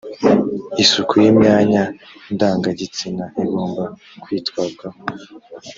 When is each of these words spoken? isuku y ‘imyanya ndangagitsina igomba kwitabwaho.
isuku 0.83 1.13
y 1.23 1.25
‘imyanya 1.31 1.83
ndangagitsina 2.33 3.23
igomba 3.43 3.83
kwitabwaho. 4.21 4.99